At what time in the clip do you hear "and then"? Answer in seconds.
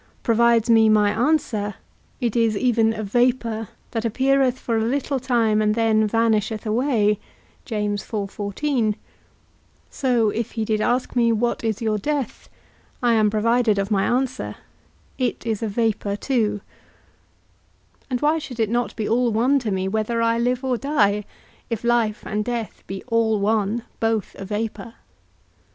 5.61-6.07